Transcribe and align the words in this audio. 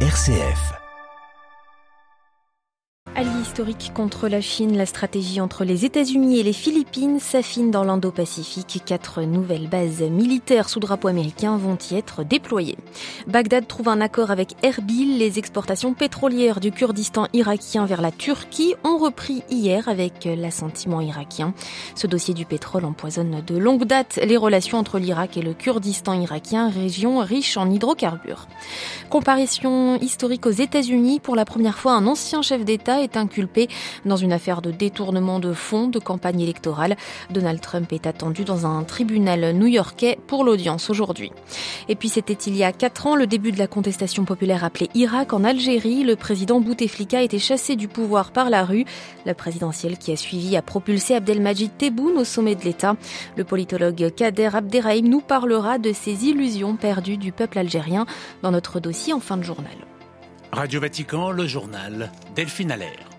RCF. 0.00 0.85
Allié 3.18 3.30
historique 3.40 3.92
contre 3.94 4.28
la 4.28 4.42
Chine, 4.42 4.76
la 4.76 4.84
stratégie 4.84 5.40
entre 5.40 5.64
les 5.64 5.86
États-Unis 5.86 6.38
et 6.38 6.42
les 6.42 6.52
Philippines 6.52 7.18
s'affine 7.18 7.70
dans 7.70 7.82
l'Indo-Pacifique. 7.82 8.82
Quatre 8.84 9.22
nouvelles 9.22 9.70
bases 9.70 10.02
militaires 10.02 10.68
sous 10.68 10.80
drapeau 10.80 11.08
américain 11.08 11.56
vont 11.56 11.78
y 11.90 11.94
être 11.94 12.24
déployées. 12.24 12.76
Bagdad 13.26 13.66
trouve 13.66 13.88
un 13.88 14.02
accord 14.02 14.30
avec 14.30 14.54
Erbil. 14.62 15.16
Les 15.16 15.38
exportations 15.38 15.94
pétrolières 15.94 16.60
du 16.60 16.72
Kurdistan 16.72 17.26
irakien 17.32 17.86
vers 17.86 18.02
la 18.02 18.10
Turquie 18.10 18.74
ont 18.84 18.98
repris 18.98 19.42
hier 19.48 19.88
avec 19.88 20.28
l'assentiment 20.36 21.00
irakien. 21.00 21.54
Ce 21.94 22.06
dossier 22.06 22.34
du 22.34 22.44
pétrole 22.44 22.84
empoisonne 22.84 23.42
de 23.46 23.56
longue 23.56 23.84
date 23.84 24.20
les 24.22 24.36
relations 24.36 24.76
entre 24.76 24.98
l'Irak 24.98 25.38
et 25.38 25.42
le 25.42 25.54
Kurdistan 25.54 26.20
irakien, 26.20 26.68
région 26.68 27.20
riche 27.20 27.56
en 27.56 27.70
hydrocarbures. 27.70 28.46
Comparition 29.08 29.98
historique 30.00 30.44
aux 30.44 30.50
États-Unis. 30.50 31.18
Pour 31.18 31.34
la 31.34 31.46
première 31.46 31.78
fois, 31.78 31.94
un 31.94 32.06
ancien 32.06 32.42
chef 32.42 32.62
d'État 32.62 33.05
inculpé 33.14 33.68
dans 34.04 34.16
une 34.16 34.32
affaire 34.32 34.62
de 34.62 34.70
détournement 34.70 35.38
de 35.38 35.52
fonds 35.52 35.88
de 35.88 35.98
campagne 35.98 36.40
électorale. 36.40 36.96
Donald 37.30 37.60
Trump 37.60 37.92
est 37.92 38.06
attendu 38.06 38.44
dans 38.44 38.66
un 38.66 38.82
tribunal 38.84 39.52
new-yorkais 39.54 40.18
pour 40.26 40.44
l'audience 40.44 40.90
aujourd'hui. 40.90 41.32
Et 41.88 41.94
puis 41.94 42.08
c'était 42.08 42.34
il 42.34 42.56
y 42.56 42.64
a 42.64 42.72
quatre 42.72 43.06
ans 43.06 43.16
le 43.16 43.26
début 43.26 43.52
de 43.52 43.58
la 43.58 43.66
contestation 43.66 44.24
populaire 44.24 44.64
appelée 44.64 44.90
Irak 44.94 45.32
en 45.32 45.44
Algérie. 45.44 46.04
Le 46.04 46.16
président 46.16 46.60
Bouteflika 46.60 47.18
a 47.18 47.22
été 47.22 47.38
chassé 47.38 47.76
du 47.76 47.88
pouvoir 47.88 48.30
par 48.32 48.50
la 48.50 48.64
rue. 48.64 48.84
La 49.24 49.34
présidentielle 49.34 49.98
qui 49.98 50.12
a 50.12 50.16
suivi 50.16 50.56
a 50.56 50.62
propulsé 50.62 51.14
Abdelmajid 51.14 51.76
Tebboune 51.76 52.18
au 52.18 52.24
sommet 52.24 52.54
de 52.54 52.64
l'État. 52.64 52.96
Le 53.36 53.44
politologue 53.44 54.12
Kader 54.14 54.50
Abderrahim 54.54 55.08
nous 55.08 55.20
parlera 55.20 55.78
de 55.78 55.92
ces 55.92 56.26
illusions 56.26 56.76
perdues 56.76 57.16
du 57.16 57.32
peuple 57.32 57.58
algérien 57.58 58.06
dans 58.42 58.50
notre 58.50 58.80
dossier 58.80 59.12
en 59.12 59.20
fin 59.20 59.36
de 59.36 59.42
journal. 59.42 59.95
Radio 60.52 60.80
Vatican, 60.80 61.30
le 61.30 61.46
journal 61.46 62.10
Delphine 62.34 62.70
Allaire. 62.70 63.10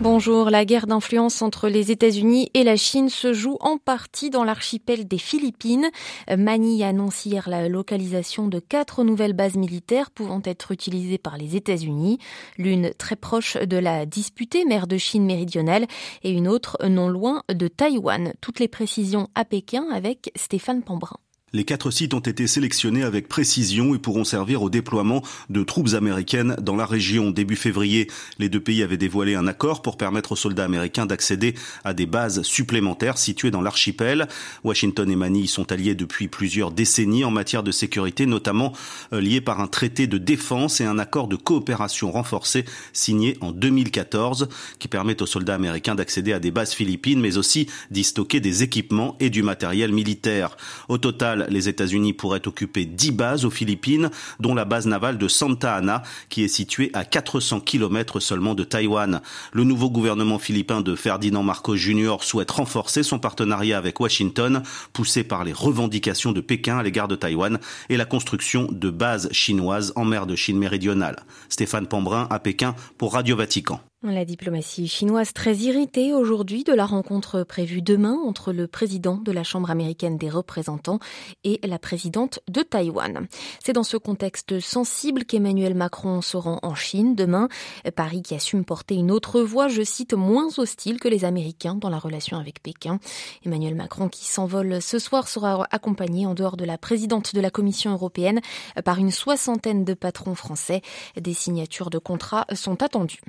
Bonjour, 0.00 0.48
la 0.48 0.64
guerre 0.64 0.86
d'influence 0.86 1.42
entre 1.42 1.68
les 1.68 1.90
États-Unis 1.90 2.50
et 2.54 2.64
la 2.64 2.76
Chine 2.76 3.10
se 3.10 3.34
joue 3.34 3.58
en 3.60 3.76
partie 3.76 4.30
dans 4.30 4.44
l'archipel 4.44 5.06
des 5.06 5.18
Philippines. 5.18 5.90
Manille 6.34 6.82
annonce 6.82 7.26
hier 7.26 7.48
la 7.50 7.68
localisation 7.68 8.48
de 8.48 8.58
quatre 8.58 9.04
nouvelles 9.04 9.34
bases 9.34 9.56
militaires 9.56 10.10
pouvant 10.10 10.40
être 10.44 10.72
utilisées 10.72 11.18
par 11.18 11.36
les 11.36 11.54
États-Unis, 11.54 12.18
l'une 12.56 12.94
très 12.94 13.16
proche 13.16 13.58
de 13.58 13.76
la 13.76 14.06
disputée 14.06 14.64
mer 14.64 14.86
de 14.86 14.96
Chine 14.96 15.26
méridionale 15.26 15.86
et 16.22 16.30
une 16.30 16.48
autre 16.48 16.78
non 16.88 17.08
loin 17.08 17.42
de 17.52 17.68
Taïwan. 17.68 18.32
Toutes 18.40 18.58
les 18.58 18.68
précisions 18.68 19.28
à 19.34 19.44
Pékin 19.44 19.86
avec 19.92 20.32
Stéphane 20.34 20.82
Pambrin. 20.82 21.18
Les 21.52 21.64
quatre 21.64 21.90
sites 21.90 22.14
ont 22.14 22.20
été 22.20 22.46
sélectionnés 22.46 23.02
avec 23.02 23.26
précision 23.26 23.92
et 23.92 23.98
pourront 23.98 24.22
servir 24.22 24.62
au 24.62 24.70
déploiement 24.70 25.24
de 25.48 25.64
troupes 25.64 25.94
américaines 25.94 26.54
dans 26.62 26.76
la 26.76 26.86
région. 26.86 27.32
Début 27.32 27.56
février, 27.56 28.08
les 28.38 28.48
deux 28.48 28.60
pays 28.60 28.84
avaient 28.84 28.96
dévoilé 28.96 29.34
un 29.34 29.48
accord 29.48 29.82
pour 29.82 29.96
permettre 29.96 30.30
aux 30.30 30.36
soldats 30.36 30.64
américains 30.64 31.06
d'accéder 31.06 31.56
à 31.82 31.92
des 31.92 32.06
bases 32.06 32.42
supplémentaires 32.42 33.18
situées 33.18 33.50
dans 33.50 33.62
l'archipel. 33.62 34.28
Washington 34.62 35.10
et 35.10 35.16
Manille 35.16 35.48
sont 35.48 35.72
alliés 35.72 35.96
depuis 35.96 36.28
plusieurs 36.28 36.70
décennies 36.70 37.24
en 37.24 37.32
matière 37.32 37.64
de 37.64 37.72
sécurité, 37.72 38.26
notamment 38.26 38.72
euh, 39.12 39.20
liés 39.20 39.40
par 39.40 39.60
un 39.60 39.66
traité 39.66 40.06
de 40.06 40.18
défense 40.18 40.80
et 40.80 40.84
un 40.84 41.00
accord 41.00 41.26
de 41.26 41.34
coopération 41.34 42.12
renforcé 42.12 42.64
signé 42.92 43.36
en 43.40 43.50
2014 43.50 44.48
qui 44.78 44.86
permet 44.86 45.20
aux 45.20 45.26
soldats 45.26 45.56
américains 45.56 45.96
d'accéder 45.96 46.32
à 46.32 46.38
des 46.38 46.52
bases 46.52 46.74
philippines 46.74 47.20
mais 47.20 47.38
aussi 47.38 47.66
d'y 47.90 48.04
stocker 48.04 48.38
des 48.38 48.62
équipements 48.62 49.16
et 49.18 49.30
du 49.30 49.42
matériel 49.42 49.90
militaire. 49.92 50.56
Au 50.88 50.98
total, 50.98 51.39
les 51.48 51.68
États-Unis 51.68 52.12
pourraient 52.12 52.46
occuper 52.46 52.84
10 52.84 53.12
bases 53.12 53.44
aux 53.44 53.50
Philippines, 53.50 54.10
dont 54.38 54.54
la 54.54 54.64
base 54.64 54.86
navale 54.86 55.18
de 55.18 55.28
Santa 55.28 55.74
Ana, 55.76 56.02
qui 56.28 56.44
est 56.44 56.48
située 56.48 56.90
à 56.94 57.04
400 57.04 57.60
km 57.60 58.20
seulement 58.20 58.54
de 58.54 58.64
Taïwan. 58.64 59.20
Le 59.52 59.64
nouveau 59.64 59.90
gouvernement 59.90 60.38
philippin 60.38 60.80
de 60.80 60.94
Ferdinand 60.94 61.42
Marcos 61.42 61.76
Jr. 61.76 62.16
souhaite 62.20 62.50
renforcer 62.50 63.02
son 63.02 63.18
partenariat 63.18 63.78
avec 63.78 64.00
Washington, 64.00 64.62
poussé 64.92 65.24
par 65.24 65.44
les 65.44 65.52
revendications 65.52 66.32
de 66.32 66.40
Pékin 66.40 66.78
à 66.78 66.82
l'égard 66.82 67.08
de 67.08 67.16
Taïwan 67.16 67.58
et 67.88 67.96
la 67.96 68.04
construction 68.04 68.68
de 68.70 68.90
bases 68.90 69.28
chinoises 69.32 69.92
en 69.96 70.04
mer 70.04 70.26
de 70.26 70.36
Chine 70.36 70.58
méridionale. 70.58 71.24
Stéphane 71.48 71.86
Pambrin 71.86 72.26
à 72.30 72.38
Pékin 72.38 72.74
pour 72.98 73.14
Radio 73.14 73.36
Vatican. 73.36 73.80
La 74.02 74.24
diplomatie 74.24 74.88
chinoise 74.88 75.34
très 75.34 75.54
irritée 75.56 76.14
aujourd'hui 76.14 76.64
de 76.64 76.72
la 76.72 76.86
rencontre 76.86 77.42
prévue 77.42 77.82
demain 77.82 78.16
entre 78.24 78.50
le 78.50 78.66
président 78.66 79.18
de 79.18 79.30
la 79.30 79.44
Chambre 79.44 79.70
américaine 79.70 80.16
des 80.16 80.30
représentants 80.30 81.00
et 81.44 81.60
la 81.64 81.78
présidente 81.78 82.40
de 82.48 82.62
Taïwan. 82.62 83.28
C'est 83.62 83.74
dans 83.74 83.82
ce 83.82 83.98
contexte 83.98 84.58
sensible 84.58 85.26
qu'Emmanuel 85.26 85.74
Macron 85.74 86.22
se 86.22 86.38
rend 86.38 86.60
en 86.62 86.74
Chine 86.74 87.14
demain. 87.14 87.48
Paris 87.94 88.22
qui 88.22 88.34
assume 88.34 88.64
porter 88.64 88.94
une 88.94 89.10
autre 89.10 89.42
voix, 89.42 89.68
je 89.68 89.82
cite, 89.82 90.14
moins 90.14 90.48
hostile 90.56 90.98
que 90.98 91.08
les 91.08 91.26
Américains 91.26 91.74
dans 91.74 91.90
la 91.90 91.98
relation 91.98 92.38
avec 92.38 92.62
Pékin. 92.62 93.00
Emmanuel 93.44 93.74
Macron 93.74 94.08
qui 94.08 94.24
s'envole 94.24 94.80
ce 94.80 94.98
soir 94.98 95.28
sera 95.28 95.66
accompagné 95.72 96.24
en 96.24 96.32
dehors 96.32 96.56
de 96.56 96.64
la 96.64 96.78
présidente 96.78 97.34
de 97.34 97.40
la 97.42 97.50
Commission 97.50 97.92
européenne 97.92 98.40
par 98.82 98.96
une 98.96 99.10
soixantaine 99.10 99.84
de 99.84 99.92
patrons 99.92 100.34
français. 100.34 100.80
Des 101.20 101.34
signatures 101.34 101.90
de 101.90 101.98
contrats 101.98 102.46
sont 102.54 102.82
attendues. 102.82 103.20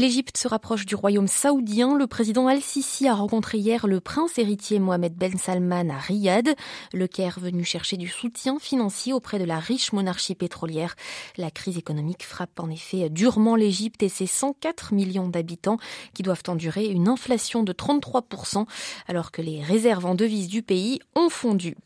L'Égypte 0.00 0.38
se 0.38 0.48
rapproche 0.48 0.86
du 0.86 0.94
royaume 0.94 1.28
saoudien. 1.28 1.94
Le 1.94 2.06
président 2.06 2.46
Al-Sisi 2.46 3.06
a 3.06 3.12
rencontré 3.12 3.58
hier 3.58 3.86
le 3.86 4.00
prince 4.00 4.38
héritier 4.38 4.78
Mohamed 4.78 5.12
Ben 5.12 5.36
Salman 5.36 5.90
à 5.90 5.98
Riyad. 5.98 6.54
Le 6.94 7.06
Caire 7.06 7.38
venu 7.38 7.64
chercher 7.64 7.98
du 7.98 8.08
soutien 8.08 8.58
financier 8.58 9.12
auprès 9.12 9.38
de 9.38 9.44
la 9.44 9.58
riche 9.58 9.92
monarchie 9.92 10.34
pétrolière. 10.34 10.96
La 11.36 11.50
crise 11.50 11.76
économique 11.76 12.24
frappe 12.24 12.58
en 12.60 12.70
effet 12.70 13.10
durement 13.10 13.56
l'Égypte 13.56 14.02
et 14.02 14.08
ses 14.08 14.26
104 14.26 14.94
millions 14.94 15.28
d'habitants 15.28 15.76
qui 16.14 16.22
doivent 16.22 16.44
endurer 16.48 16.86
une 16.86 17.06
inflation 17.06 17.62
de 17.62 17.74
33% 17.74 18.64
alors 19.06 19.30
que 19.30 19.42
les 19.42 19.62
réserves 19.62 20.06
en 20.06 20.14
devises 20.14 20.48
du 20.48 20.62
pays 20.62 21.00
ont 21.14 21.28
fondu. 21.28 21.76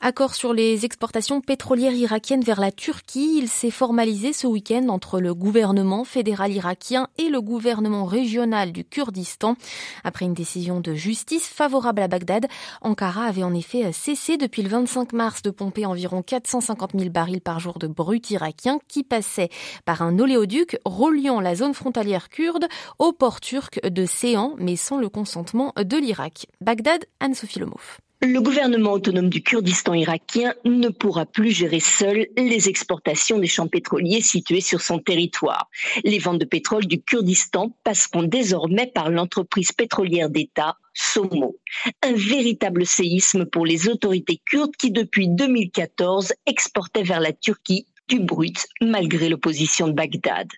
Accord 0.00 0.34
sur 0.34 0.52
les 0.54 0.84
exportations 0.84 1.40
pétrolières 1.40 1.92
irakiennes 1.92 2.42
vers 2.42 2.60
la 2.60 2.72
Turquie. 2.72 3.34
Il 3.36 3.48
s'est 3.48 3.70
formalisé 3.70 4.32
ce 4.32 4.46
week-end 4.46 4.88
entre 4.88 5.20
le 5.20 5.34
gouvernement 5.34 6.04
fédéral 6.04 6.52
irakien 6.52 7.08
et 7.18 7.28
le 7.28 7.39
gouvernement 7.40 8.04
régional 8.04 8.72
du 8.72 8.84
Kurdistan. 8.84 9.56
Après 10.04 10.24
une 10.24 10.34
décision 10.34 10.80
de 10.80 10.94
justice 10.94 11.46
favorable 11.46 12.02
à 12.02 12.08
Bagdad, 12.08 12.46
Ankara 12.80 13.24
avait 13.24 13.42
en 13.42 13.54
effet 13.54 13.92
cessé 13.92 14.36
depuis 14.36 14.62
le 14.62 14.68
25 14.68 15.12
mars 15.12 15.42
de 15.42 15.50
pomper 15.50 15.86
environ 15.86 16.22
450 16.22 16.92
000 16.96 17.10
barils 17.10 17.40
par 17.40 17.60
jour 17.60 17.78
de 17.78 17.86
brut 17.86 18.30
irakien 18.30 18.78
qui 18.88 19.04
passait 19.04 19.50
par 19.84 20.02
un 20.02 20.18
oléoduc 20.18 20.78
reliant 20.84 21.40
la 21.40 21.54
zone 21.54 21.74
frontalière 21.74 22.28
kurde 22.28 22.66
au 22.98 23.12
port 23.12 23.40
turc 23.40 23.80
de 23.86 24.06
Séan, 24.06 24.54
mais 24.58 24.76
sans 24.76 24.98
le 24.98 25.08
consentement 25.08 25.72
de 25.76 25.96
l'Irak. 25.96 26.46
Bagdad, 26.60 27.04
Anne-Sophie 27.20 27.58
Lemouf. 27.58 28.00
Le 28.22 28.38
gouvernement 28.38 28.92
autonome 28.92 29.30
du 29.30 29.42
Kurdistan 29.42 29.94
irakien 29.94 30.52
ne 30.66 30.90
pourra 30.90 31.24
plus 31.24 31.52
gérer 31.52 31.80
seul 31.80 32.26
les 32.36 32.68
exportations 32.68 33.38
des 33.38 33.46
champs 33.46 33.66
pétroliers 33.66 34.20
situés 34.20 34.60
sur 34.60 34.82
son 34.82 34.98
territoire. 34.98 35.70
Les 36.04 36.18
ventes 36.18 36.38
de 36.38 36.44
pétrole 36.44 36.84
du 36.84 37.00
Kurdistan 37.00 37.74
passeront 37.82 38.24
désormais 38.24 38.88
par 38.88 39.08
l'entreprise 39.08 39.72
pétrolière 39.72 40.28
d'État 40.28 40.76
Somo. 40.92 41.56
Un 42.02 42.12
véritable 42.12 42.84
séisme 42.84 43.46
pour 43.46 43.64
les 43.64 43.88
autorités 43.88 44.38
kurdes 44.44 44.76
qui, 44.76 44.90
depuis 44.90 45.28
2014, 45.28 46.34
exportaient 46.44 47.02
vers 47.02 47.20
la 47.20 47.32
Turquie 47.32 47.86
du 48.10 48.20
brut 48.20 48.66
malgré 48.82 49.30
l'opposition 49.30 49.88
de 49.88 49.92
Bagdad. 49.92 50.48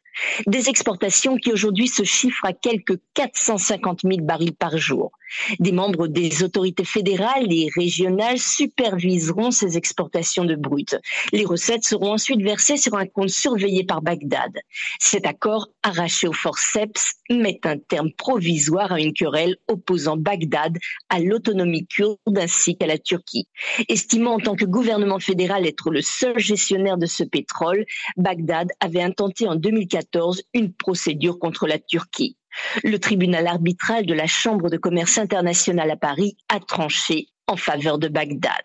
Des 0.49 0.69
exportations 0.69 1.37
qui 1.37 1.53
aujourd'hui 1.53 1.87
se 1.87 2.03
chiffrent 2.03 2.47
à 2.47 2.55
quelques 2.55 2.99
450 3.15 4.01
000 4.03 4.23
barils 4.23 4.57
par 4.57 4.77
jour. 4.79 5.13
Des 5.59 5.73
membres 5.73 6.09
des 6.09 6.43
autorités 6.43 6.85
fédérales 6.85 7.53
et 7.53 7.69
régionales 7.75 8.39
superviseront 8.39 9.51
ces 9.51 9.77
exportations 9.77 10.45
de 10.45 10.55
brut. 10.55 10.97
Les 11.33 11.45
recettes 11.45 11.85
seront 11.85 12.13
ensuite 12.13 12.43
versées 12.43 12.77
sur 12.77 12.95
un 12.95 13.07
compte 13.07 13.31
surveillé 13.31 13.85
par 13.85 14.03
Bagdad. 14.03 14.53
Cet 14.99 15.27
accord, 15.27 15.69
arraché 15.83 16.29
au 16.29 16.33
forceps, 16.33 17.15
met 17.31 17.61
un 17.65 17.79
terme 17.79 18.13
provisoire 18.13 18.93
à 18.93 19.01
une 19.01 19.13
querelle 19.13 19.57
opposant 19.69 20.17
Bagdad 20.17 20.77
à 21.09 21.21
l'autonomie 21.21 21.87
kurde 21.87 22.19
ainsi 22.37 22.77
qu'à 22.77 22.87
la 22.87 22.99
Turquie. 22.99 23.49
Estimant 23.89 24.35
en 24.35 24.41
tant 24.41 24.57
que 24.57 24.65
gouvernement 24.65 25.19
fédéral 25.19 25.67
être 25.67 25.91
le 25.91 26.03
seul 26.03 26.39
gestionnaire 26.39 26.99
de 26.99 27.07
ce 27.07 27.25
pétrole, 27.25 27.85
Bagdad 28.17 28.69
avait 28.81 29.03
intenté 29.03 29.49
en 29.49 29.57
2014 29.57 30.43
une 30.55 30.73
procédure 30.73 31.39
contre 31.39 31.67
la 31.67 31.79
Turquie. 31.79 32.37
Le 32.85 32.99
tribunal 32.99 33.47
arbitral 33.47 34.07
de 34.07 34.15
la 34.15 34.27
Chambre 34.27 34.71
de 34.71 34.77
commerce 34.77 35.19
internationale 35.19 35.91
à 35.91 35.97
Paris 35.97 36.37
a 36.49 36.61
tranché 36.61 37.29
en 37.47 37.57
faveur 37.57 37.99
de 37.99 38.09
Bagdad. 38.09 38.63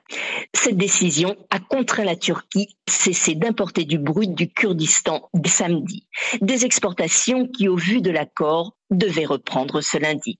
Cette 0.53 0.77
décision 0.77 1.35
a 1.49 1.59
contraint 1.59 2.03
la 2.03 2.15
Turquie 2.15 2.77
à 2.87 2.91
cesser 2.91 3.35
d'importer 3.35 3.85
du 3.85 3.97
brut 3.97 4.33
du 4.33 4.51
Kurdistan 4.51 5.29
samedi. 5.45 6.07
Des 6.41 6.65
exportations 6.65 7.47
qui, 7.47 7.67
au 7.67 7.75
vu 7.75 8.01
de 8.01 8.11
l'accord, 8.11 8.77
devaient 8.91 9.25
reprendre 9.25 9.81
ce 9.81 9.97
lundi. 9.97 10.39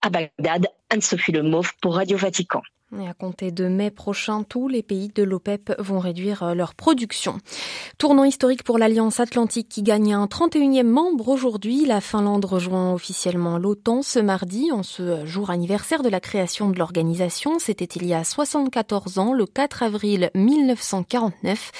À 0.00 0.10
Bagdad, 0.10 0.68
Anne-Sophie 0.92 1.32
Lemauve 1.32 1.72
pour 1.80 1.94
Radio 1.94 2.18
Vatican. 2.18 2.60
Et 3.00 3.08
à 3.08 3.14
compter 3.14 3.52
de 3.52 3.68
mai 3.68 3.90
prochain, 3.90 4.42
tous 4.42 4.68
les 4.68 4.82
pays 4.82 5.08
de 5.08 5.22
l'OPEP 5.22 5.72
vont 5.78 5.98
réduire 5.98 6.42
euh, 6.42 6.54
leur 6.54 6.74
production. 6.74 7.38
Tournant 7.96 8.24
historique 8.24 8.64
pour 8.64 8.76
l'Alliance 8.76 9.18
Atlantique 9.18 9.70
qui 9.70 9.82
gagne 9.82 10.12
un 10.12 10.26
31e 10.26 10.82
membre 10.82 11.28
aujourd'hui. 11.28 11.86
La 11.86 12.02
Finlande 12.02 12.44
rejoint 12.44 12.92
officiellement 12.92 13.56
l'OTAN 13.56 14.02
ce 14.02 14.18
mardi, 14.18 14.70
en 14.72 14.82
ce 14.82 15.24
jour 15.24 15.48
anniversaire 15.48 16.02
de 16.02 16.10
la 16.10 16.20
création 16.20 16.68
de 16.68 16.78
l'organisation. 16.78 17.58
C'était 17.58 17.86
il 17.86 18.04
y 18.04 18.12
a 18.12 18.24
74 18.24 19.18
ans, 19.18 19.32
le 19.32 19.46
4 19.46 19.84
avril 19.84 20.30
1949. 20.34 21.70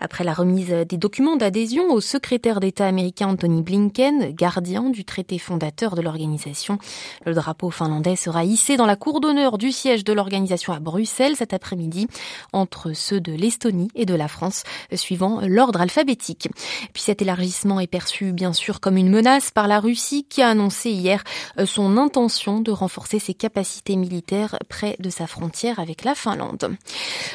Après 0.00 0.24
la 0.24 0.32
remise 0.32 0.70
des 0.70 0.96
documents 0.96 1.36
d'adhésion 1.36 1.90
au 1.90 2.00
secrétaire 2.00 2.60
d'État 2.60 2.86
américain 2.86 3.28
Anthony 3.28 3.60
Blinken, 3.60 4.32
gardien 4.32 4.88
du 4.88 5.04
traité 5.04 5.38
fondateur 5.38 5.96
de 5.96 6.00
l'organisation, 6.00 6.78
le 7.26 7.34
drapeau 7.34 7.68
finlandais 7.68 8.16
sera 8.16 8.42
hissé 8.62 8.76
dans 8.76 8.86
la 8.86 8.94
cour 8.94 9.18
d'honneur 9.18 9.58
du 9.58 9.72
siège 9.72 10.04
de 10.04 10.12
l'organisation 10.12 10.72
à 10.72 10.78
Bruxelles 10.78 11.34
cet 11.34 11.52
après-midi 11.52 12.06
entre 12.52 12.92
ceux 12.92 13.20
de 13.20 13.32
l'Estonie 13.32 13.88
et 13.96 14.06
de 14.06 14.14
la 14.14 14.28
France, 14.28 14.62
suivant 14.94 15.40
l'ordre 15.44 15.80
alphabétique. 15.80 16.48
Puis 16.92 17.02
cet 17.02 17.22
élargissement 17.22 17.80
est 17.80 17.88
perçu 17.88 18.30
bien 18.30 18.52
sûr 18.52 18.78
comme 18.78 18.96
une 18.96 19.10
menace 19.10 19.50
par 19.50 19.66
la 19.66 19.80
Russie 19.80 20.24
qui 20.28 20.42
a 20.42 20.48
annoncé 20.48 20.90
hier 20.90 21.24
son 21.64 21.96
intention 21.96 22.60
de 22.60 22.70
renforcer 22.70 23.18
ses 23.18 23.34
capacités 23.34 23.96
militaires 23.96 24.56
près 24.68 24.94
de 25.00 25.10
sa 25.10 25.26
frontière 25.26 25.80
avec 25.80 26.04
la 26.04 26.14
Finlande. 26.14 26.76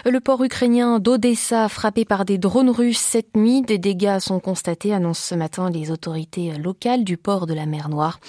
Le 0.05 0.19
port 0.21 0.41
ukrainien 0.41 0.99
d'Odessa 0.99 1.67
frappé 1.67 2.05
par 2.05 2.23
des 2.23 2.37
drones 2.37 2.69
russes 2.69 2.99
cette 2.99 3.35
nuit, 3.35 3.63
des 3.63 3.79
dégâts 3.79 4.19
sont 4.19 4.39
constatés, 4.39 4.93
annoncent 4.93 5.27
ce 5.27 5.35
matin 5.35 5.69
les 5.69 5.91
autorités 5.91 6.53
locales 6.53 7.03
du 7.03 7.17
port 7.17 7.47
de 7.47 7.53
la 7.53 7.65
mer 7.65 7.89
Noire. 7.89 8.21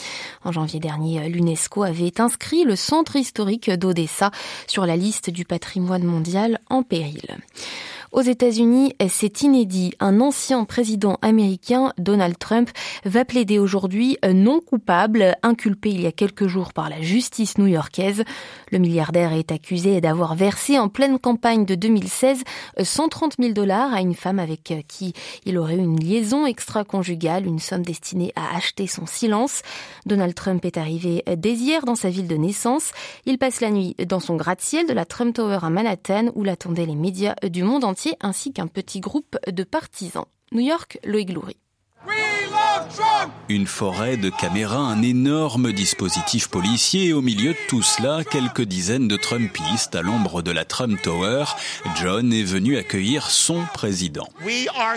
En 0.44 0.50
janvier 0.50 0.80
dernier, 0.80 1.28
l'UNESCO 1.28 1.84
avait 1.84 2.20
inscrit 2.20 2.64
le 2.64 2.74
centre 2.88 3.17
historique 3.17 3.70
d'Odessa 3.70 4.31
sur 4.67 4.87
la 4.87 4.96
liste 4.96 5.29
du 5.29 5.44
patrimoine 5.44 6.05
mondial 6.05 6.58
en 6.70 6.82
péril. 6.82 7.37
Aux 8.10 8.22
États-Unis, 8.22 8.94
c'est 9.10 9.43
inédit. 9.43 9.93
Un 10.00 10.20
ancien 10.20 10.64
président 10.64 11.19
américain, 11.20 11.93
Donald 11.99 12.38
Trump, 12.38 12.70
va 13.05 13.26
plaider 13.26 13.58
aujourd'hui 13.58 14.16
non 14.26 14.60
coupable, 14.60 15.37
inculpé 15.43 15.90
il 15.90 16.00
y 16.00 16.06
a 16.06 16.12
quelques 16.12 16.46
jours 16.46 16.72
par 16.72 16.88
la 16.88 17.02
justice 17.02 17.58
new-yorkaise. 17.58 18.25
Le 18.72 18.78
milliardaire 18.78 19.34
est 19.34 19.52
accusé 19.52 20.00
d'avoir 20.00 20.34
versé 20.37 20.78
en 20.78 20.88
pleine 20.88 21.19
campagne 21.19 21.66
de 21.66 21.75
2016 21.75 22.44
130 22.82 23.34
000 23.38 23.52
dollars 23.52 23.93
à 23.93 24.00
une 24.00 24.14
femme 24.14 24.38
avec 24.38 24.72
qui 24.88 25.12
il 25.44 25.58
aurait 25.58 25.76
eu 25.76 25.81
une 25.81 26.00
liaison 26.00 26.46
extra-conjugale, 26.46 27.46
une 27.46 27.58
somme 27.58 27.82
destinée 27.82 28.32
à 28.37 28.56
acheter 28.56 28.87
son 28.87 29.05
silence. 29.05 29.60
Donald 30.06 30.34
Trump 30.34 30.64
est 30.64 30.78
arrivé 30.78 31.22
dès 31.37 31.52
hier 31.52 31.84
dans 31.84 31.94
sa 31.94 32.08
ville 32.08 32.26
de 32.26 32.37
naissance. 32.37 32.93
Il 33.26 33.37
passe 33.37 33.60
la 33.60 33.70
nuit 33.70 33.94
dans 34.06 34.20
son 34.20 34.37
gratte-ciel 34.37 34.87
de 34.87 34.94
la 34.94 35.05
Trump 35.05 35.34
Tower 35.34 35.58
à 35.60 35.69
Manhattan 35.69 36.31
où 36.34 36.43
l'attendaient 36.43 36.87
les 36.87 36.96
médias 36.96 37.34
du 37.43 37.62
monde 37.62 37.84
entier 37.84 37.97
ainsi 38.20 38.52
qu'un 38.52 38.66
petit 38.66 39.00
groupe 39.00 39.36
de 39.46 39.64
partisans. 39.64 40.26
New 40.52 40.60
York, 40.60 40.98
Loïc 41.04 41.32
Loury. 41.32 41.56
Une 43.48 43.66
forêt 43.66 44.16
de 44.16 44.30
caméras, 44.30 44.78
un 44.78 45.02
énorme 45.02 45.72
dispositif 45.72 46.48
policier 46.48 47.06
et 47.06 47.12
au 47.12 47.22
milieu 47.22 47.52
de 47.52 47.58
tout 47.69 47.82
cela, 47.82 48.22
quelques 48.25 48.62
dizaines 48.62 49.08
de 49.08 49.16
Trumpistes 49.16 49.94
à 49.94 50.02
l'ombre 50.02 50.42
de 50.42 50.50
la 50.50 50.64
Trump 50.64 51.00
Tower. 51.02 51.44
John 51.96 52.32
est 52.32 52.42
venu 52.42 52.76
accueillir 52.76 53.30
son 53.30 53.62
président. 53.72 54.28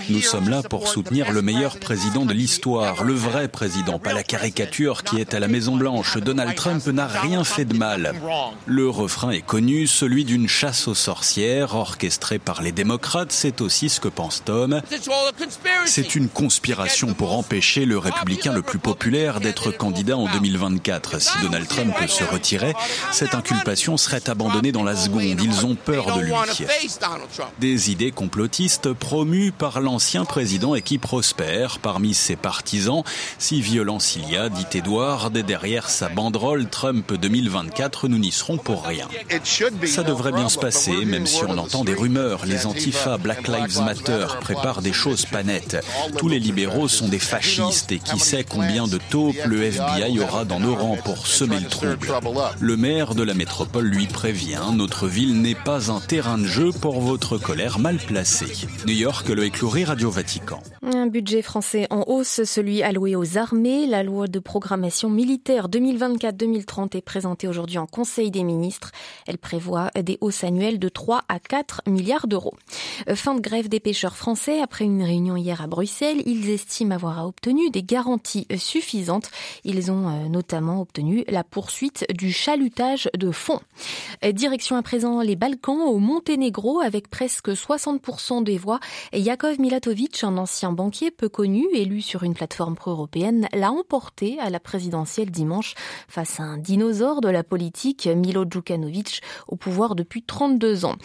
Nous 0.10 0.22
sommes 0.22 0.50
là 0.50 0.64
pour 0.64 0.88
soutenir 0.88 1.32
le 1.32 1.42
meilleur 1.42 1.78
président 1.80 2.26
de 2.26 2.34
l'histoire, 2.34 3.04
le 3.04 3.14
vrai 3.14 3.48
président, 3.48 4.00
pas 4.00 4.14
la 4.14 4.24
caricature 4.24 5.04
qui 5.04 5.20
est 5.20 5.34
à 5.34 5.40
la 5.40 5.48
Maison 5.48 5.78
Blanche. 5.78 6.18
Donald 6.18 6.56
Trump 6.56 6.86
n'a 6.88 7.08
rien 7.08 7.44
fait 7.44 7.66
de 7.66 7.76
mal. 7.76 8.14
Le 8.66 8.90
refrain 8.90 9.32
est 9.32 9.46
connu, 9.46 9.88
celui 9.88 10.26
d'une 10.26 10.48
chasse 10.48 10.88
aux 10.88 10.96
sorcières 10.96 11.76
orchestrée 11.76 12.40
par 12.40 12.62
les 12.62 12.72
démocrates. 12.72 13.32
C'est 13.32 13.62
aussi 13.62 13.90
ce 13.90 14.00
que 14.00 14.08
pense 14.08 14.44
Tom. 14.44 14.82
C'est 15.86 16.16
une 16.16 16.30
conspiration 16.30 17.14
pour 17.14 17.34
le 17.80 17.98
républicain 17.98 18.52
le 18.54 18.62
plus 18.62 18.80
populaire 18.80 19.40
d'être 19.40 19.72
candidat 19.72 20.18
en 20.18 20.32
2024. 20.32 21.22
Si 21.22 21.30
Donald 21.42 21.68
Trump 21.68 21.96
se 22.08 22.24
retirait, 22.24 22.74
cette 23.12 23.34
inculpation 23.34 23.98
serait 23.98 24.30
abandonnée 24.30 24.72
dans 24.72 24.84
la 24.84 24.96
seconde. 24.96 25.22
Ils 25.42 25.66
ont 25.66 25.76
peur 25.76 26.18
de 26.18 26.22
lui. 26.22 26.34
Des 27.60 27.92
idées 27.92 28.12
complotistes 28.12 28.94
promues 28.94 29.52
par 29.52 29.80
l'ancien 29.80 30.26
président 30.26 30.76
et 30.76 30.82
qui 30.82 30.98
prospèrent 30.98 31.80
parmi 31.80 32.14
ses 32.14 32.36
partisans. 32.36 33.04
Si 33.38 33.62
violence 33.62 34.16
il 34.16 34.30
y 34.30 34.36
a, 34.36 34.50
dit 34.50 34.66
Edward, 34.74 35.32
derrière 35.32 35.90
sa 35.90 36.10
banderole 36.10 36.68
Trump 36.70 37.14
2024, 37.14 38.08
nous 38.10 38.18
n'y 38.18 38.32
serons 38.32 38.58
pour 38.58 38.86
rien. 38.86 39.08
Ça 39.86 40.04
devrait 40.04 40.34
bien 40.34 40.50
se 40.50 40.58
passer, 40.58 41.06
même 41.06 41.26
si 41.26 41.44
on 41.46 41.58
entend 41.58 41.84
des 41.84 41.94
rumeurs. 41.94 42.46
Les 42.46 42.66
antifas 42.66 43.18
Black 43.18 43.48
Lives 43.48 43.82
Matter 43.82 44.28
préparent 44.42 44.82
des 44.82 44.94
choses 44.94 45.26
pas 45.26 45.44
nettes. 45.44 45.78
Tous 46.18 46.28
les 46.28 46.40
libéraux 46.40 46.88
sont 46.88 47.08
des 47.08 47.20
fascistes 47.20 47.61
et 47.90 48.00
qui 48.00 48.20
sait 48.20 48.44
combien 48.44 48.88
de 48.88 48.98
taupes 49.10 49.36
le 49.46 49.64
FBI 49.64 50.20
aura 50.20 50.46
dans 50.46 50.60
nos 50.60 50.76
rangs 50.76 50.98
pour 51.04 51.28
semer 51.28 51.60
le 51.60 51.68
trouble. 51.68 52.08
Le 52.60 52.78
maire 52.78 53.16
de 53.16 53.24
la 53.24 53.34
métropole 53.34 53.86
lui 53.86 54.08
prévient, 54.08 54.62
notre 54.74 55.08
ville 55.08 55.42
n'est 55.42 55.56
pas 55.56 55.92
un 55.92 56.00
terrain 56.00 56.38
de 56.38 56.46
jeu 56.46 56.72
pour 56.72 57.00
votre 57.02 57.38
colère 57.38 57.80
mal 57.80 57.98
placée. 57.98 58.68
New 58.88 58.94
York, 58.94 59.28
le 59.30 59.46
écloury 59.46 59.84
Radio 59.84 60.10
Vatican. 60.10 60.62
Un 60.82 61.08
budget 61.08 61.42
français 61.42 61.88
en 61.90 62.04
hausse, 62.08 62.44
celui 62.44 62.84
alloué 62.84 63.16
aux 63.16 63.38
armées. 63.38 63.86
La 63.88 64.04
loi 64.04 64.28
de 64.28 64.40
programmation 64.40 65.10
militaire 65.10 65.70
2024-2030 65.70 66.98
est 66.98 67.02
présentée 67.02 67.48
aujourd'hui 67.48 67.78
en 67.78 67.86
Conseil 67.86 68.32
des 68.32 68.44
ministres. 68.44 68.92
Elle 69.28 69.38
prévoit 69.38 69.92
des 70.02 70.18
hausses 70.22 70.44
annuelles 70.44 70.80
de 70.80 70.90
3 70.90 71.24
à 71.30 71.40
4 71.40 71.84
milliards 71.88 72.28
d'euros. 72.28 72.56
Fin 73.14 73.36
de 73.36 73.42
grève 73.42 73.70
des 73.70 73.80
pêcheurs 73.80 74.16
français. 74.16 74.62
Après 74.62 74.86
une 74.86 75.04
réunion 75.04 75.36
hier 75.36 75.62
à 75.62 75.68
Bruxelles, 75.68 76.22
ils 76.26 76.50
estiment 76.50 76.96
avoir 76.96 77.20
obtenu 77.52 77.70
des 77.70 77.84
garanties 77.84 78.48
suffisantes. 78.58 79.30
Ils 79.66 79.92
ont 79.92 80.08
euh, 80.08 80.30
notamment 80.30 80.80
obtenu 80.82 81.26
la 81.28 81.44
poursuite 81.44 82.06
du 82.14 82.32
chalutage 82.32 83.10
de 83.18 83.32
fonds. 83.32 83.60
Direction 84.34 84.78
à 84.78 84.82
présent 84.82 85.22
les 85.22 85.36
Balkans 85.36 85.82
au 85.82 85.98
Monténégro 85.98 86.80
avec 86.80 87.10
presque 87.10 87.50
60% 87.50 88.44
des 88.44 88.58
voix. 88.58 88.80
Jakov 89.14 89.60
Milatovic, 89.60 90.24
un 90.24 90.38
ancien 90.38 90.72
banquier 90.72 91.12
peu 91.12 91.28
connu, 91.28 91.66
élu 91.74 92.02
sur 92.02 92.24
une 92.24 92.34
plateforme 92.34 92.76
pro-européenne, 92.76 93.48
l'a 93.54 93.72
emporté 93.72 94.40
à 94.40 94.50
la 94.50 94.60
présidentielle 94.60 95.32
dimanche 95.32 95.74
face 96.08 96.40
à 96.40 96.44
un 96.44 96.58
dinosaure 96.58 97.20
de 97.20 97.30
la 97.30 97.44
politique, 97.44 98.08
Milo 98.08 98.46
Djukanovic, 98.50 99.22
au 99.48 99.56
pouvoir 99.56 99.96
depuis 99.96 100.24
32 100.24 100.86
ans. 100.86 100.96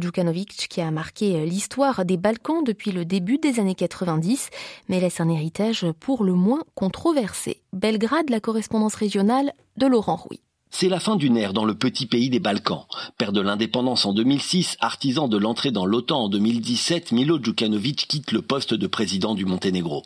Djukanovic 0.00 0.66
qui 0.68 0.80
a 0.80 0.90
marqué 0.90 1.44
l'histoire 1.44 2.04
des 2.04 2.16
Balkans 2.16 2.64
depuis 2.64 2.90
le 2.90 3.04
début 3.04 3.38
des 3.38 3.60
années 3.60 3.74
90, 3.74 4.50
mais 4.88 5.00
laisse 5.00 5.20
un 5.20 5.28
héritage 5.28 5.86
pour 5.92 6.24
le 6.24 6.34
moins 6.34 6.62
controversé. 6.74 7.62
Belgrade, 7.72 8.30
la 8.30 8.40
correspondance 8.40 8.94
régionale 8.94 9.52
de 9.76 9.86
Laurent 9.86 10.16
Rouy. 10.16 10.40
C'est 10.74 10.88
la 10.88 11.00
fin 11.00 11.16
d'une 11.16 11.36
ère 11.36 11.52
dans 11.52 11.66
le 11.66 11.74
petit 11.74 12.06
pays 12.06 12.30
des 12.30 12.40
Balkans. 12.40 12.86
Père 13.18 13.32
de 13.32 13.42
l'indépendance 13.42 14.06
en 14.06 14.14
2006, 14.14 14.78
artisan 14.80 15.28
de 15.28 15.36
l'entrée 15.36 15.70
dans 15.70 15.84
l'OTAN 15.84 16.24
en 16.24 16.28
2017, 16.30 17.12
Milo 17.12 17.38
Djukanovic 17.40 18.08
quitte 18.08 18.32
le 18.32 18.40
poste 18.40 18.72
de 18.72 18.86
président 18.86 19.34
du 19.34 19.44
Monténégro. 19.44 20.02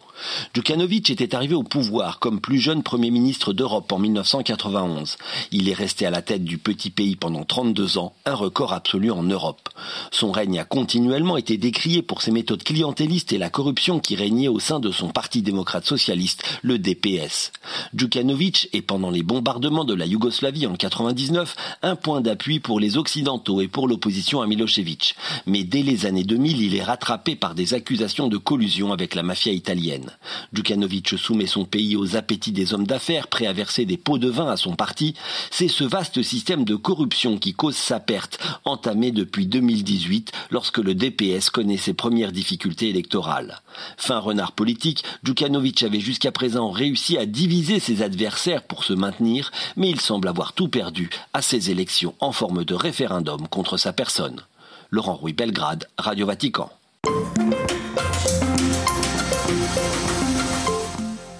Djukanovic 0.54 1.08
était 1.08 1.37
arrivé 1.37 1.54
au 1.54 1.62
pouvoir 1.62 2.18
comme 2.18 2.40
plus 2.40 2.58
jeune 2.58 2.82
Premier 2.82 3.12
ministre 3.12 3.52
d'Europe 3.52 3.90
en 3.92 3.99
1991. 4.00 5.16
Il 5.52 5.68
est 5.68 5.73
resté 5.73 6.04
à 6.04 6.11
la 6.11 6.20
tête 6.20 6.44
du 6.44 6.58
petit 6.58 6.90
pays 6.90 7.14
pendant 7.14 7.44
32 7.44 7.96
ans, 7.96 8.12
un 8.26 8.35
record 8.35 8.73
absolu 8.73 9.12
en 9.12 9.23
Europe. 9.23 9.68
Son 10.11 10.32
règne 10.32 10.58
a 10.58 10.64
continuellement 10.64 11.37
été 11.37 11.56
décrié 11.56 12.02
pour 12.02 12.23
ses 12.23 12.32
méthodes 12.32 12.64
clientélistes 12.64 13.32
et 13.32 13.38
la 13.38 13.50
corruption 13.50 14.00
qui 14.00 14.16
régnait 14.16 14.49
au 14.49 14.58
sein 14.58 14.80
de 14.80 14.90
son 14.90 15.08
parti 15.11 15.42
démocrate 15.42 15.87
socialiste, 15.87 16.42
le 16.62 16.78
DPS. 16.80 17.52
Djukanovic 17.94 18.68
est 18.73 18.82
pendant 18.82 19.11
les 19.11 19.23
bombardements 19.23 19.85
de 19.85 19.94
la 19.94 20.06
Yougoslavie 20.06 20.55
en 20.64 20.76
99 20.76 21.54
un 21.82 21.96
point 21.96 22.22
d'appui 22.22 22.60
pour 22.60 22.80
les 22.80 22.96
Occidentaux 22.96 23.60
et 23.60 23.68
pour 23.68 23.88
l'opposition 23.88 24.40
à 24.40 24.46
Milosevic. 24.46 25.14
Mais 25.44 25.64
dès 25.64 25.82
les 25.82 26.06
années 26.06 26.25
2000, 26.25 26.62
il 26.62 26.75
est 26.75 26.82
rattrapé 26.82 27.36
par 27.36 27.54
des 27.54 27.75
accusations 27.75 28.28
de 28.28 28.38
collusion 28.38 28.92
avec 28.92 29.14
la 29.14 29.22
mafia 29.22 29.52
italienne. 29.52 30.10
Djukanovic 30.54 31.18
soumet 31.18 31.46
son 31.46 31.64
pays 31.64 31.96
aux 31.96 32.16
appétits 32.16 32.52
des 32.52 32.72
hommes 32.72 32.86
d'affaires 32.86 33.28
prêts 33.28 33.46
à 33.46 33.52
verser 33.52 33.84
des 33.84 33.96
pots 33.98 34.18
de 34.18 34.28
vin 34.28 34.48
à 34.48 34.56
son 34.56 34.76
parti. 34.76 35.14
C'est 35.50 35.68
ce 35.68 35.84
vaste 35.84 36.22
système 36.22 36.64
de 36.64 36.76
corruption 36.76 37.36
qui 37.36 37.52
cause 37.52 37.76
sa 37.76 38.00
perte, 38.00 38.38
entamée 38.64 39.10
depuis 39.10 39.46
2018 39.46 40.32
lorsque 40.50 40.78
le 40.78 40.94
DPS 40.94 41.50
connaît 41.50 41.76
ses 41.76 41.94
premières 41.94 42.32
difficultés 42.32 42.88
électorales. 42.88 43.60
Fin 43.96 44.18
renard 44.18 44.52
politique, 44.52 45.04
Djukanovic 45.25 45.82
avait 45.82 46.00
jusqu'à 46.00 46.32
présent 46.32 46.70
réussi 46.70 47.18
à 47.18 47.26
diviser 47.26 47.80
ses 47.80 48.02
adversaires 48.02 48.62
pour 48.62 48.84
se 48.84 48.92
maintenir, 48.92 49.50
mais 49.76 49.90
il 49.90 50.00
semble 50.00 50.28
avoir 50.28 50.45
tout 50.52 50.68
perdu 50.68 51.10
à 51.32 51.42
ces 51.42 51.70
élections 51.70 52.14
en 52.20 52.32
forme 52.32 52.64
de 52.64 52.74
référendum 52.74 53.48
contre 53.48 53.76
sa 53.76 53.92
personne. 53.92 54.42
Laurent 54.90 55.14
Rouy 55.14 55.32
Belgrade, 55.32 55.88
Radio 55.98 56.26
Vatican. 56.26 56.70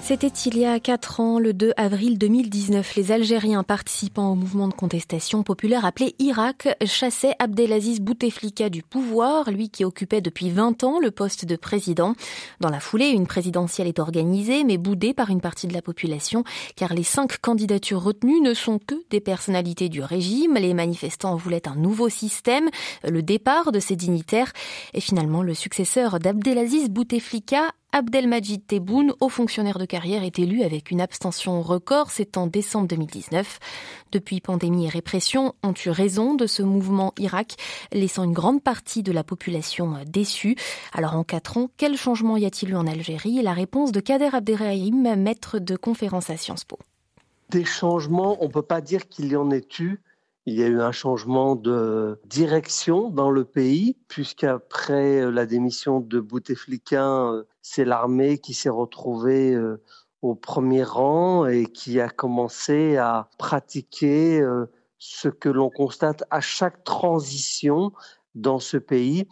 C'était 0.09 0.29
il 0.29 0.57
y 0.57 0.65
a 0.65 0.79
quatre 0.79 1.19
ans, 1.19 1.41
le 1.41 1.53
2 1.53 1.73
avril 1.77 2.17
2019. 2.17 2.95
Les 2.95 3.11
Algériens 3.11 3.65
participant 3.65 4.31
au 4.31 4.35
mouvement 4.37 4.69
de 4.69 4.73
contestation 4.73 5.43
populaire 5.43 5.85
appelé 5.85 6.15
Irak 6.21 6.69
chassaient 6.85 7.35
Abdelaziz 7.41 8.01
Bouteflika 8.01 8.69
du 8.69 8.85
pouvoir, 8.85 9.51
lui 9.51 9.69
qui 9.69 9.85
occupait 9.85 10.21
depuis 10.21 10.51
20 10.51 10.85
ans 10.85 11.01
le 11.01 11.11
poste 11.11 11.45
de 11.45 11.57
président. 11.57 12.15
Dans 12.61 12.71
la 12.71 12.79
foulée, 12.79 13.09
une 13.09 13.27
présidentielle 13.27 13.89
est 13.89 13.99
organisée, 13.99 14.63
mais 14.63 14.79
boudée 14.79 15.13
par 15.13 15.29
une 15.31 15.41
partie 15.41 15.67
de 15.67 15.75
la 15.75 15.83
population, 15.83 16.45
car 16.77 16.95
les 16.95 17.03
cinq 17.03 17.39
candidatures 17.39 18.05
retenues 18.05 18.41
ne 18.41 18.55
sont 18.55 18.79
que 18.79 18.95
des 19.11 19.21
personnalités 19.21 19.89
du 19.89 20.03
régime. 20.03 20.55
Les 20.55 20.73
manifestants 20.73 21.35
voulaient 21.35 21.67
un 21.67 21.75
nouveau 21.75 22.09
système, 22.11 22.71
le 23.03 23.23
départ 23.23 23.73
de 23.73 23.81
ces 23.81 23.97
dignitaires, 23.97 24.53
et 24.95 25.01
finalement 25.01 25.43
le 25.43 25.55
successeur 25.55 26.21
d'Abdelaziz 26.21 26.91
Bouteflika 26.91 27.73
Abdelmajid 27.97 28.67
Tebboune, 28.67 29.15
haut 29.21 29.31
fonctionnaire 29.31 29.79
de 29.79 29.87
carrière, 29.87 30.23
est 30.23 30.39
élu 30.39 30.63
avec 30.63 30.91
une 30.91 31.01
abstention 31.01 31.63
record, 31.63 32.11
c'est 32.11 32.37
en 32.37 32.47
décembre 32.47 32.89
2019. 32.89 33.59
Depuis 34.13 34.43
pandémie 34.43 34.85
et 34.85 34.91
répression 34.91 35.55
ont 35.63 35.73
eu 35.73 35.89
raison 35.89 36.35
de 36.35 36.47
ce 36.47 36.63
mouvement 36.63 37.15
Irak, 37.19 37.55
laissant 37.93 38.25
une 38.25 38.35
grande 38.35 38.63
partie 38.63 39.03
de 39.03 39.13
la 39.13 39.25
population 39.25 39.95
déçue. 40.07 40.57
Alors 40.93 41.15
en 41.15 41.25
quatre 41.25 41.57
ans, 41.57 41.71
quel 41.79 41.97
changement 41.97 42.37
y 42.37 42.45
a-t-il 42.45 42.73
eu 42.73 42.77
en 42.77 42.87
Algérie? 42.87 43.41
La 43.41 43.55
réponse 43.55 43.93
de 43.93 44.01
Kader 44.01 44.29
Abderrahim, 44.35 45.17
maître 45.17 45.59
de 45.59 45.75
conférence 45.75 46.29
à 46.29 46.37
Sciences 46.37 46.65
Po. 46.65 46.79
Des 47.49 47.65
changements, 47.65 48.37
on 48.43 48.49
ne 48.49 48.53
peut 48.53 48.61
pas 48.61 48.83
dire 48.83 49.09
qu'il 49.09 49.29
y 49.29 49.37
en 49.37 49.51
ait 49.51 49.67
eu. 49.79 50.01
Il 50.49 50.55
y 50.55 50.63
a 50.63 50.69
eu 50.69 50.81
un 50.81 50.93
changement 50.93 51.57
de 51.57 52.21
direction 52.25 53.11
dans 53.11 53.33
le 53.33 53.45
pays, 53.45 53.97
puisqu'après 54.07 55.29
la 55.33 55.45
démission 55.45 55.99
de 55.99 56.21
Bouteflika, 56.21 57.33
c'est 57.63 57.85
l'armée 57.85 58.39
qui 58.39 58.55
s'est 58.55 58.69
retrouvée 58.69 59.55
euh, 59.55 59.83
au 60.23 60.37
premier 60.37 60.85
rang 60.85 61.47
et 61.47 61.67
qui 61.67 62.01
a 62.01 62.09
commencé 62.09 62.97
à 62.97 63.29
pratiquer 63.39 64.41
euh, 64.41 64.67
ce 64.99 65.29
que 65.29 65.49
l'on 65.49 65.69
constate 65.69 66.23
à 66.31 66.41
chaque 66.41 66.85
transition 66.85 67.91
dans 68.37 68.61
ce 68.61 68.77
pays. 68.77 69.27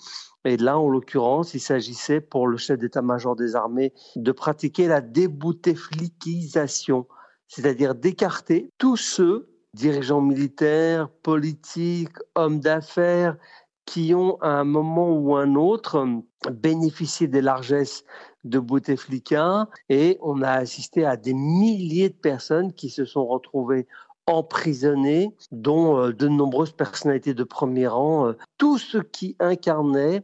Et 0.44 0.56
là, 0.56 0.80
en 0.80 0.88
l'occurrence, 0.88 1.54
il 1.54 1.60
s'agissait 1.60 2.20
pour 2.20 2.48
le 2.48 2.56
chef 2.56 2.80
d'état-major 2.80 3.36
des 3.36 3.54
armées 3.54 3.92
de 4.16 4.32
pratiquer 4.32 4.88
la 4.88 5.00
débouteflikisation, 5.00 7.06
c'est-à-dire 7.46 7.94
d'écarter 7.94 8.68
tous 8.78 8.96
ceux, 8.96 9.53
dirigeants 9.74 10.20
militaires, 10.20 11.08
politiques, 11.22 12.16
hommes 12.34 12.60
d'affaires, 12.60 13.36
qui 13.84 14.14
ont 14.14 14.38
à 14.40 14.48
un 14.48 14.64
moment 14.64 15.12
ou 15.12 15.36
un 15.36 15.56
autre 15.56 16.06
bénéficié 16.50 17.28
des 17.28 17.42
largesses 17.42 18.04
de 18.44 18.58
Bouteflika. 18.58 19.68
Et 19.88 20.18
on 20.22 20.42
a 20.42 20.52
assisté 20.52 21.04
à 21.04 21.16
des 21.16 21.34
milliers 21.34 22.08
de 22.08 22.14
personnes 22.14 22.72
qui 22.72 22.88
se 22.88 23.04
sont 23.04 23.26
retrouvées 23.26 23.86
emprisonnées, 24.26 25.34
dont 25.52 25.98
euh, 25.98 26.12
de 26.12 26.28
nombreuses 26.28 26.72
personnalités 26.72 27.34
de 27.34 27.44
premier 27.44 27.86
rang, 27.86 28.28
euh, 28.28 28.32
tout 28.56 28.78
ce 28.78 28.98
qui 28.98 29.36
incarnait 29.38 30.22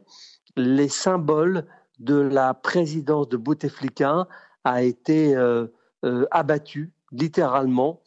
les 0.55 0.89
symboles 0.89 1.67
de 1.99 2.15
la 2.15 2.55
présidence 2.55 3.29
de 3.29 3.37
Bouteflika 3.37 4.27
a 4.63 4.81
été 4.81 5.35
euh, 5.35 5.67
abattu 6.31 6.91
littéralement, 7.11 8.01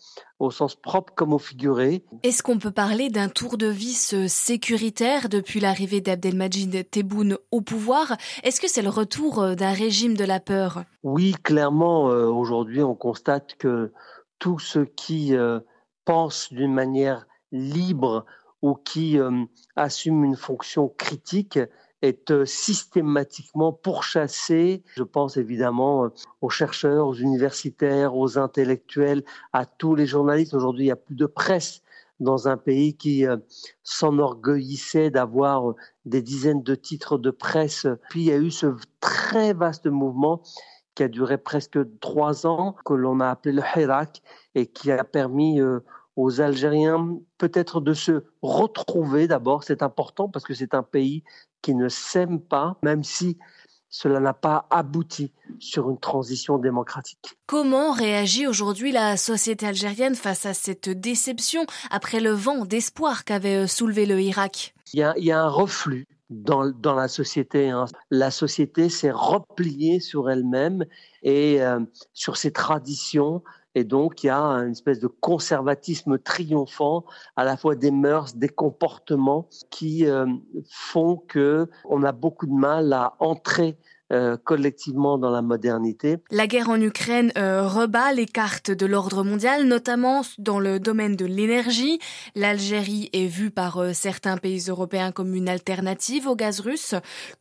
au 0.45 0.51
sens 0.51 0.75
propre 0.77 1.13
comme 1.15 1.33
au 1.33 1.39
figuré. 1.39 2.05
Est-ce 2.23 2.43
qu'on 2.43 2.59
peut 2.59 2.71
parler 2.71 3.09
d'un 3.11 3.29
tour 3.29 3.57
de 3.57 3.67
vis 3.67 4.27
sécuritaire 4.29 5.29
depuis 5.29 5.61
l'arrivée 5.61 6.01
d'Abdelmajid 6.01 6.91
Tebboune 6.91 7.39
au 7.51 7.61
pouvoir? 7.61 8.17
Est-ce 8.43 8.61
que 8.61 8.69
c'est 8.69 8.83
le 8.83 8.91
retour 8.91 9.41
euh, 9.41 9.55
d'un 9.55 9.73
régime 9.73 10.17
de 10.17 10.25
la 10.25 10.41
peur? 10.41 10.85
Oui, 11.03 11.35
clairement, 11.43 12.11
euh, 12.11 12.27
aujourd'hui, 12.27 12.83
on 12.83 12.95
constate 12.95 13.57
que 13.57 13.93
tous 14.39 14.59
ceux 14.59 14.85
qui 14.85 15.35
euh, 15.35 15.61
pensent 16.05 16.53
d'une 16.53 16.75
manière 16.75 17.27
libre 17.53 18.25
ou 18.63 18.75
qui 18.75 19.19
assument 19.77 20.25
une 20.25 20.37
fonction 20.37 20.89
critique 20.89 21.59
est 22.05 22.31
euh, 22.31 22.45
systématiquement 22.45 23.73
pourchassé. 23.73 24.83
Je 24.95 25.03
pense 25.03 25.37
évidemment 25.37 26.05
euh, 26.05 26.09
aux 26.43 26.51
chercheurs, 26.51 27.07
aux 27.07 27.15
universitaires, 27.15 28.15
aux 28.17 28.39
intellectuels, 28.39 29.25
à 29.53 29.65
tous 29.65 29.95
les 29.95 30.07
journalistes. 30.07 30.55
Aujourd'hui, 30.55 30.85
il 30.85 30.89
n'y 30.89 30.93
a 30.93 30.97
plus 30.97 31.17
de 31.17 31.27
presse 31.27 31.83
dans 32.21 32.47
un 32.47 32.57
pays 32.57 32.97
qui 32.97 33.27
euh, 33.27 33.37
s'enorgueillissait 33.83 35.11
d'avoir 35.11 35.75
des 36.05 36.23
dizaines 36.23 36.63
de 36.63 36.75
titres 36.75 37.19
de 37.19 37.31
presse. 37.31 37.87
Puis 38.11 38.21
il 38.21 38.27
y 38.27 38.33
a 38.33 38.37
eu 38.37 38.51
ce 38.51 38.67
très 39.01 39.53
vaste 39.55 39.87
mouvement 39.87 40.43
qui 40.95 41.03
a 41.03 41.09
duré 41.09 41.39
presque 41.39 41.79
trois 41.99 42.47
ans, 42.47 42.77
que 42.85 42.95
l'on 42.95 43.19
a 43.19 43.29
appelé 43.29 43.53
le 43.53 43.63
Hirak, 43.75 44.23
et 44.55 44.67
qui 44.67 44.93
a 44.93 45.03
permis 45.03 45.61
aux 46.17 46.41
Algériens 46.41 47.19
peut-être 47.39 47.81
de 47.81 47.95
se 47.95 48.25
retrouver 48.43 49.27
d'abord. 49.29 49.65
C'est 49.65 49.83
important 49.83 50.29
parce 50.29 50.45
que 50.45 50.55
c'est 50.55 50.75
un 50.75 50.83
pays 50.83 51.25
qui 51.63 51.75
ne 51.75 51.89
s'aiment 51.89 52.41
pas, 52.41 52.77
même 52.83 53.03
si 53.03 53.39
cela 53.89 54.19
n'a 54.19 54.35
pas 54.35 54.67
abouti 54.71 55.31
sur 55.61 55.89
une 55.89 55.99
transition 55.99 56.59
démocratique. 56.59 57.39
Comment 57.47 57.93
réagit 57.93 58.49
aujourd'hui 58.49 58.91
la 58.91 59.17
société 59.17 59.67
algérienne 59.67 60.17
face 60.17 60.47
à 60.47 60.55
cette 60.55 60.89
déception 60.89 61.65
après 61.91 62.19
le 62.19 62.33
vent 62.33 62.65
d'espoir 62.65 63.25
qu'avait 63.25 63.69
soulevé 63.69 64.05
le 64.05 64.21
Irak? 64.21 64.75
Il 64.93 64.99
y, 64.99 65.31
a, 65.31 65.41
un 65.41 65.49
reflux 65.49 66.07
dans, 66.29 66.73
la 66.95 67.07
société. 67.09 67.71
Hein. 67.71 67.85
La 68.11 68.33
société 68.33 68.89
s'est 68.89 69.13
repliée 69.13 70.01
sur 70.01 70.29
elle-même 70.29 70.85
et 71.23 71.63
euh, 71.63 71.79
sur 72.13 72.37
ses 72.37 72.53
traditions, 72.53 73.43
et 73.75 73.85
donc, 73.85 74.23
il 74.23 74.29
y 74.29 74.31
a 74.31 74.41
une 74.41 74.73
espèce 74.73 75.01
de 75.01 75.09
conservatisme 75.09 76.19
triomphant, 76.19 77.05
à 77.37 77.45
la 77.45 77.57
fois 77.57 77.75
des 77.75 77.91
mœurs, 77.91 78.37
des 78.37 78.49
comportements 78.49 79.49
qui 79.71 80.07
euh, 80.07 80.27
font 80.71 81.17
que 81.17 81.69
on 81.85 82.05
a 82.05 82.13
beaucoup 82.13 82.47
de 82.47 82.53
mal 82.53 82.93
à 82.93 83.15
entrer 83.19 83.77
euh, 84.13 84.37
collectivement 84.37 85.19
dans 85.19 85.31
la 85.31 85.43
modernité. 85.43 86.19
La 86.31 86.47
guerre 86.47 86.69
en 86.69 86.81
Ukraine 86.81 87.33
euh, 87.37 87.67
rebat 87.67 88.13
les 88.13 88.27
cartes 88.27 88.71
de 88.71 88.87
l'ordre 88.87 89.25
mondial, 89.25 89.65
notamment 89.65 90.23
dans 90.39 90.61
le 90.61 90.79
domaine 90.79 91.17
de 91.17 91.25
l'énergie. 91.25 91.99
L'Algérie 92.37 93.11
est 93.13 93.27
vue 93.27 93.51
par 93.51 93.95
certains 93.95 94.37
pays 94.37 94.67
européens 94.69 95.11
comme 95.11 95.35
une 95.35 95.49
alternative 95.49 96.29
au 96.29 96.37
gaz 96.37 96.61
russe. 96.61 96.95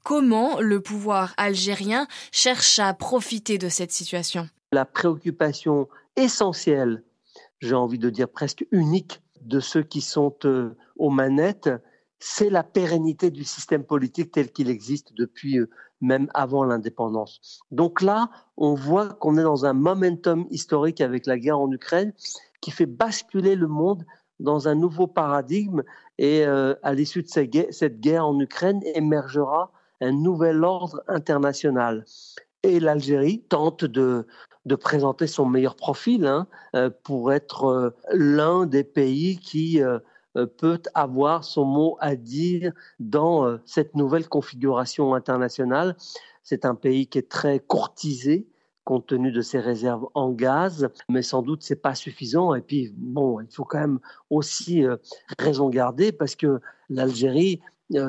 Comment 0.04 0.60
le 0.60 0.80
pouvoir 0.80 1.34
algérien 1.38 2.08
cherche 2.32 2.80
à 2.80 2.94
profiter 2.94 3.58
de 3.60 3.70
cette 3.70 3.92
situation? 3.92 4.48
La 4.74 4.86
préoccupation 4.86 5.88
essentiel, 6.16 7.04
j'ai 7.60 7.76
envie 7.76 8.00
de 8.00 8.10
dire 8.10 8.28
presque 8.28 8.66
unique, 8.72 9.22
de 9.42 9.60
ceux 9.60 9.84
qui 9.84 10.02
sont 10.02 10.36
euh, 10.46 10.76
aux 10.98 11.12
manettes, 11.12 11.70
c'est 12.18 12.50
la 12.50 12.64
pérennité 12.64 13.30
du 13.30 13.44
système 13.44 13.84
politique 13.84 14.32
tel 14.32 14.52
qu'il 14.52 14.72
existe 14.72 15.14
depuis 15.14 15.60
euh, 15.60 15.70
même 16.02 16.28
avant 16.34 16.64
l'indépendance. 16.64 17.62
Donc 17.70 18.02
là, 18.02 18.32
on 18.58 18.74
voit 18.74 19.10
qu'on 19.10 19.38
est 19.38 19.44
dans 19.44 19.68
un 19.68 19.74
momentum 19.74 20.48
historique 20.50 21.02
avec 21.02 21.28
la 21.28 21.38
guerre 21.38 21.60
en 21.60 21.72
Ukraine 21.72 22.12
qui 22.60 22.72
fait 22.72 22.88
basculer 22.88 23.56
le 23.56 23.68
monde 23.68 24.04
dans 24.40 24.68
un 24.68 24.74
nouveau 24.74 25.06
paradigme 25.06 25.84
et 26.18 26.48
euh, 26.48 26.74
à 26.82 26.96
l'issue 26.96 27.22
de 27.22 27.28
cette 27.28 28.00
guerre 28.00 28.26
en 28.26 28.40
Ukraine 28.40 28.82
émergera 28.96 29.72
un 30.02 30.14
nouvel 30.14 30.64
ordre 30.64 31.04
international. 31.08 32.06
Et 32.64 32.80
l'Algérie 32.80 33.44
tente 33.50 33.86
de, 33.86 34.26
de 34.66 34.76
présenter 34.76 35.28
son 35.28 35.46
meilleur 35.46 35.76
profil 35.76 36.26
hein, 36.26 36.48
euh, 36.76 36.90
pour 37.04 37.34
être 37.34 37.66
euh, 37.66 37.90
l'un 38.12 38.66
des 38.66 38.84
pays 38.84 39.38
qui 39.38 39.82
euh, 39.82 40.00
peut 40.58 40.82
avoir 40.94 41.44
son 41.44 41.66
mot 41.66 41.98
à 42.00 42.16
dire 42.16 42.72
dans 43.00 43.60
cette 43.66 43.96
nouvelle 43.96 44.28
configuration 44.28 45.14
internationale. 45.14 45.96
C'est 46.42 46.66
un 46.66 46.74
pays 46.74 47.06
qui 47.06 47.20
est 47.20 47.30
très 47.30 47.60
courtisé 47.60 48.48
compte 48.84 49.08
tenu 49.08 49.32
de 49.32 49.42
ses 49.42 49.60
réserves 49.60 50.08
en 50.14 50.32
gaz, 50.32 50.90
mais 51.08 51.22
sans 51.22 51.42
doute 51.42 51.62
c'est 51.62 51.82
pas 51.82 51.96
suffisant. 51.96 52.54
Et 52.56 52.62
puis 52.62 52.92
bon, 52.98 53.40
il 53.40 53.48
faut 53.50 53.64
quand 53.64 53.80
même 53.80 54.00
aussi 54.32 54.84
raison 55.38 55.70
garder 55.70 56.12
parce 56.12 56.36
que 56.36 56.60
l'Algérie, 56.90 57.62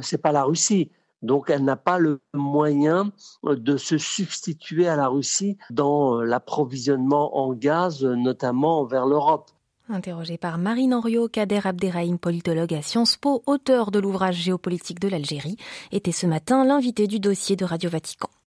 c'est 0.02 0.18
pas 0.18 0.32
la 0.32 0.42
Russie. 0.42 0.90
Donc 1.25 1.50
elle 1.50 1.64
n'a 1.64 1.76
pas 1.76 1.99
le 1.99 2.21
moyen 2.35 3.11
de 3.43 3.76
se 3.76 3.99
substituer 3.99 4.87
à 4.87 4.95
la 4.95 5.09
Russie 5.09 5.57
dans 5.71 6.21
l'approvisionnement 6.21 7.38
en 7.38 7.52
gaz, 7.54 8.04
notamment 8.04 8.85
vers 8.85 9.07
l'Europe. 9.07 9.50
Interrogé 9.88 10.38
par 10.38 10.57
Marine 10.57 10.95
Henriot, 10.95 11.28
Kader 11.28 11.61
Abderrahim, 11.64 12.19
politologue 12.19 12.73
à 12.73 12.81
Sciences 12.81 13.16
Po, 13.16 13.43
auteur 13.47 13.90
de 13.90 13.99
l'ouvrage 13.99 14.37
géopolitique 14.37 14.99
de 14.99 15.09
l'Algérie, 15.09 15.57
était 15.93 16.12
ce 16.12 16.26
matin 16.26 16.64
l'invité 16.64 17.07
du 17.07 17.21
dossier 17.21 17.54
de 17.54 17.66
Radio 17.66 17.90
Vatican. 17.90 18.31